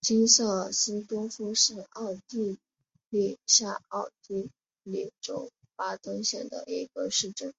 [0.00, 2.58] 金瑟尔斯多夫是奥地
[3.10, 4.50] 利下奥地
[4.82, 7.54] 利州巴登县的一个市镇。